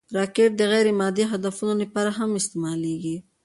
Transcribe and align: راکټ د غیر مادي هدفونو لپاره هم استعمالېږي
راکټ 0.17 0.51
د 0.57 0.61
غیر 0.71 0.87
مادي 0.99 1.23
هدفونو 1.31 1.73
لپاره 1.81 2.09
هم 2.19 2.29
استعمالېږي 2.41 3.15